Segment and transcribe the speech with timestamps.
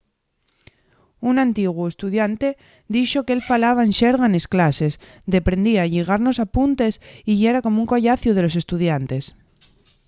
[1.29, 2.49] un antiguu estudiante
[2.95, 4.93] dixo qu'él falaba en xerga nes clases
[5.35, 6.93] deprendía a lligar nos apuntes
[7.31, 9.23] y yera como un collaciu de los estudiantes